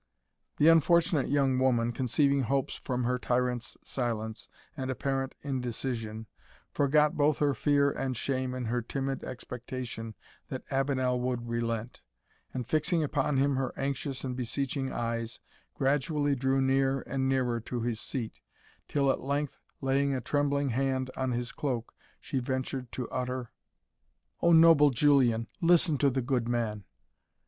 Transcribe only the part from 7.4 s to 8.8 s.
fear and shame in